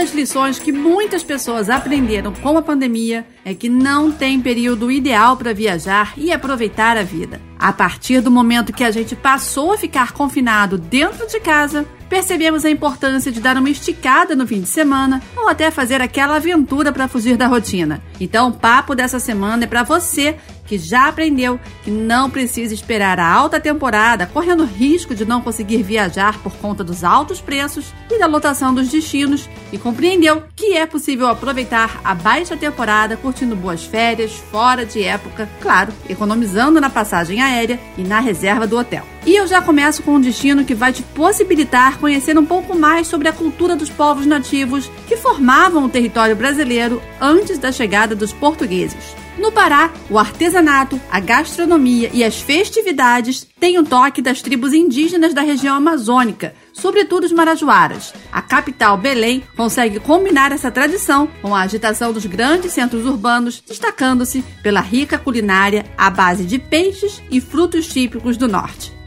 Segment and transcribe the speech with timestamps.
[0.00, 5.36] Das lições que muitas pessoas aprenderam com a pandemia é que não tem período ideal
[5.36, 7.38] para viajar e aproveitar a vida.
[7.58, 12.64] A partir do momento que a gente passou a ficar confinado dentro de casa, percebemos
[12.64, 16.90] a importância de dar uma esticada no fim de semana ou até fazer aquela aventura
[16.92, 18.02] para fugir da rotina.
[18.18, 20.34] Então, o papo dessa semana é para você
[20.70, 25.82] que já aprendeu que não precisa esperar a alta temporada, correndo risco de não conseguir
[25.82, 30.86] viajar por conta dos altos preços e da lotação dos destinos, e compreendeu que é
[30.86, 37.42] possível aproveitar a baixa temporada curtindo boas férias, fora de época, claro, economizando na passagem
[37.42, 39.04] aérea e na reserva do hotel.
[39.26, 43.08] E eu já começo com um destino que vai te possibilitar conhecer um pouco mais
[43.08, 48.32] sobre a cultura dos povos nativos que formavam o território brasileiro antes da chegada dos
[48.32, 49.19] portugueses.
[49.38, 55.32] No Pará, o artesanato, a gastronomia e as festividades têm um toque das tribos indígenas
[55.32, 58.12] da região amazônica, sobretudo os marajoaras.
[58.30, 64.42] A capital, Belém, consegue combinar essa tradição com a agitação dos grandes centros urbanos, destacando-se
[64.62, 68.99] pela rica culinária à base de peixes e frutos típicos do norte.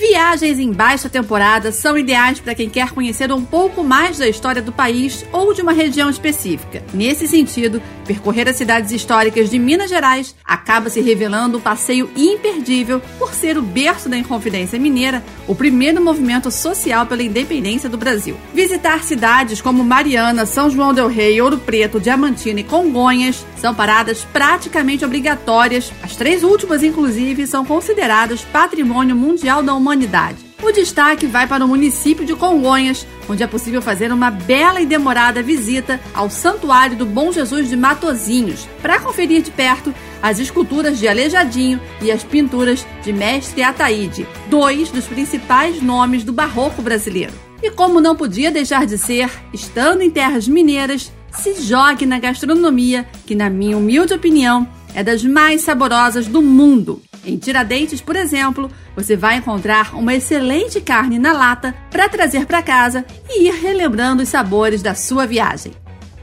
[0.00, 4.62] Viagens em baixa temporada são ideais para quem quer conhecer um pouco mais da história
[4.62, 6.82] do país ou de uma região específica.
[6.94, 13.02] Nesse sentido, percorrer as cidades históricas de Minas Gerais acaba se revelando um passeio imperdível
[13.18, 18.38] por ser o berço da Inconfidência Mineira, o primeiro movimento social pela independência do Brasil.
[18.54, 24.24] Visitar cidades como Mariana, São João del Rei, Ouro Preto, Diamantina e Congonhas são paradas
[24.32, 25.92] praticamente obrigatórias.
[26.02, 30.38] As três últimas, inclusive, são consideradas patrimônio mundial da humanidade humanidade.
[30.62, 34.86] O destaque vai para o município de Congonhas, onde é possível fazer uma bela e
[34.86, 40.98] demorada visita ao Santuário do Bom Jesus de Matozinhos, para conferir de perto as esculturas
[40.98, 47.32] de Alejadinho e as pinturas de Mestre Ataíde, dois dos principais nomes do barroco brasileiro.
[47.62, 53.08] E como não podia deixar de ser, estando em terras mineiras, se jogue na gastronomia,
[53.26, 57.02] que, na minha humilde opinião, é das mais saborosas do mundo.
[57.24, 62.62] Em Tiradentes, por exemplo, você vai encontrar uma excelente carne na lata para trazer para
[62.62, 65.72] casa e ir relembrando os sabores da sua viagem.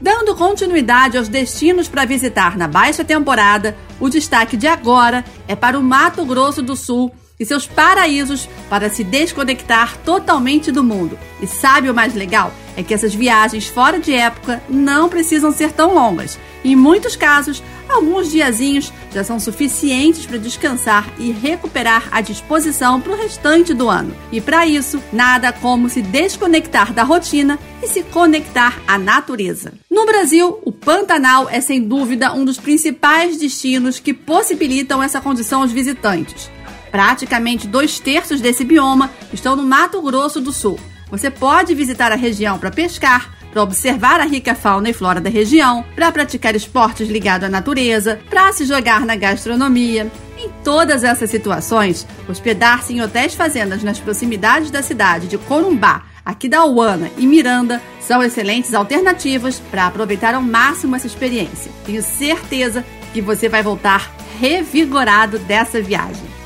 [0.00, 5.78] Dando continuidade aos destinos para visitar na baixa temporada, o destaque de agora é para
[5.78, 11.18] o Mato Grosso do Sul e seus paraísos para se desconectar totalmente do mundo.
[11.40, 12.52] E sabe o mais legal?
[12.76, 16.38] É que essas viagens fora de época não precisam ser tão longas.
[16.64, 23.12] Em muitos casos, alguns diazinhos já são suficientes para descansar e recuperar a disposição para
[23.12, 24.14] o restante do ano.
[24.32, 29.72] E para isso, nada como se desconectar da rotina e se conectar à natureza.
[29.90, 35.62] No Brasil, o Pantanal é sem dúvida um dos principais destinos que possibilitam essa condição
[35.62, 36.50] aos visitantes.
[36.90, 40.78] Praticamente dois terços desse bioma estão no Mato Grosso do Sul.
[41.10, 45.30] Você pode visitar a região para pescar, para observar a rica fauna e flora da
[45.30, 50.10] região, para praticar esportes ligados à natureza, para se jogar na gastronomia.
[50.36, 57.10] Em todas essas situações, hospedar-se em hotéis fazendas nas proximidades da cidade de Corumbá, Aquidauana
[57.16, 61.72] e Miranda são excelentes alternativas para aproveitar ao máximo essa experiência.
[61.86, 66.37] Tenho certeza que você vai voltar revigorado dessa viagem.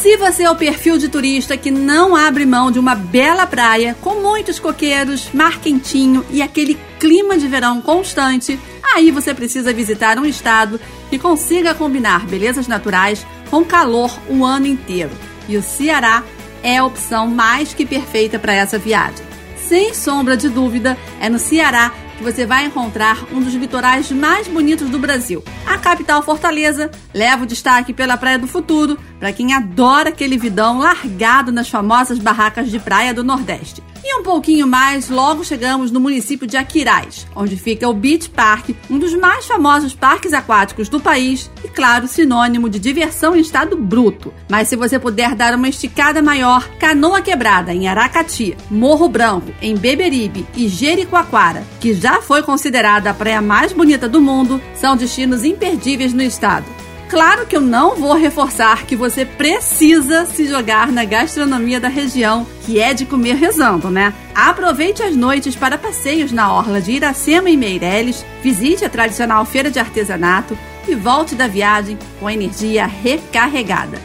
[0.00, 3.96] Se você é o perfil de turista que não abre mão de uma bela praia
[4.02, 8.60] com muitos coqueiros, mar quentinho e aquele clima de verão constante,
[8.94, 14.66] aí você precisa visitar um estado que consiga combinar belezas naturais com calor o ano
[14.66, 15.10] inteiro.
[15.48, 16.22] E o Ceará
[16.62, 19.24] é a opção mais que perfeita para essa viagem.
[19.56, 24.48] Sem sombra de dúvida, é no Ceará que você vai encontrar um dos litorais mais
[24.48, 25.44] bonitos do Brasil.
[25.66, 30.78] A capital Fortaleza leva o destaque pela Praia do Futuro, para quem adora aquele vidão
[30.78, 33.82] largado nas famosas barracas de praia do Nordeste.
[34.08, 38.68] E um pouquinho mais, logo chegamos no município de Aquiraz, onde fica o Beach Park,
[38.88, 43.76] um dos mais famosos parques aquáticos do país e, claro, sinônimo de diversão em estado
[43.76, 44.32] bruto.
[44.48, 49.74] Mas se você puder dar uma esticada maior, Canoa Quebrada, em Aracati, Morro Branco, em
[49.74, 55.42] Beberibe e Jericoacoara, que já foi considerada a praia mais bonita do mundo, são destinos
[55.42, 56.85] imperdíveis no estado.
[57.08, 62.44] Claro que eu não vou reforçar que você precisa se jogar na gastronomia da região,
[62.64, 64.12] que é de comer rezando, né?
[64.34, 69.70] Aproveite as noites para passeios na orla de Iracema e Meireles, visite a tradicional feira
[69.70, 70.58] de artesanato
[70.88, 74.00] e volte da viagem com a energia recarregada.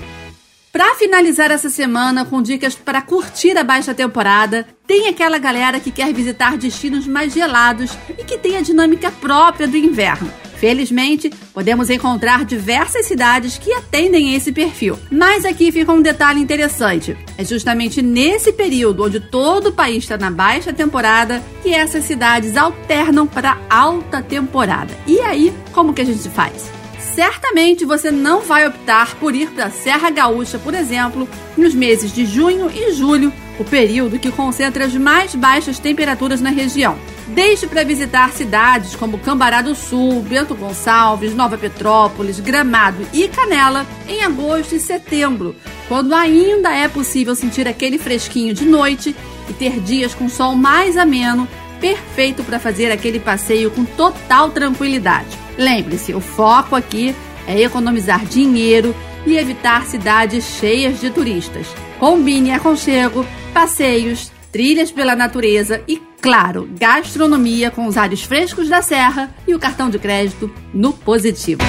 [0.72, 5.92] Para finalizar essa semana com dicas para curtir a baixa temporada, tem aquela galera que
[5.92, 10.32] quer visitar destinos mais gelados e que tem a dinâmica própria do inverno.
[10.62, 14.96] Felizmente, podemos encontrar diversas cidades que atendem esse perfil.
[15.10, 20.20] Mas aqui fica um detalhe interessante: é justamente nesse período onde todo o país está
[20.20, 24.94] na baixa temporada que essas cidades alternam para alta temporada.
[25.08, 26.70] E aí, como que a gente faz?
[27.00, 31.28] Certamente você não vai optar por ir para a Serra Gaúcha, por exemplo,
[31.58, 36.52] nos meses de junho e julho, o período que concentra as mais baixas temperaturas na
[36.52, 37.00] região.
[37.34, 43.86] Deixe para visitar cidades como Cambará do Sul, Bento Gonçalves, Nova Petrópolis, Gramado e Canela
[44.06, 45.56] em agosto e setembro,
[45.88, 49.16] quando ainda é possível sentir aquele fresquinho de noite
[49.50, 51.48] e ter dias com sol mais ameno,
[51.80, 55.30] perfeito para fazer aquele passeio com total tranquilidade.
[55.58, 57.16] Lembre-se, o foco aqui
[57.48, 58.94] é economizar dinheiro
[59.26, 61.68] e evitar cidades cheias de turistas.
[61.98, 69.34] Combine aconchego, passeios, trilhas pela natureza e, claro, gastronomia com os ares frescos da serra
[69.48, 71.62] e o cartão de crédito no positivo.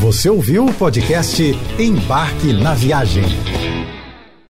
[0.00, 1.42] Você ouviu o podcast
[1.78, 3.24] Embarque na Viagem.